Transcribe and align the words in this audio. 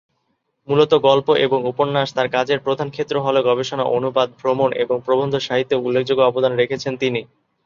মূলত 0.67 0.91
গল্প 1.07 1.27
এবং 1.45 1.59
উপন্যাস 1.65 2.07
তার 2.13 2.27
কাজের 2.29 2.59
প্রধান 2.59 2.87
ক্ষেত্র 2.89 3.15
হলেও 3.19 3.47
গবেষণা, 3.49 3.85
অনুবাদ, 3.97 4.29
ভ্রমণ 4.39 4.69
এবং 4.83 4.95
প্রবন্ধ 5.05 5.33
সাহিত্যেও 5.39 5.83
উল্লেখযোগ্য 5.83 6.21
অবদান 6.23 6.53
রেখেছেন 6.55 6.93
তিনি। 6.97 7.21